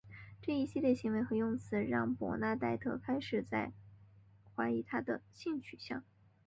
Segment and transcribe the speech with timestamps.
[0.41, 3.71] 这一系列行为和用词让伯纳黛特开始正式
[4.55, 6.03] 怀疑他的性取向。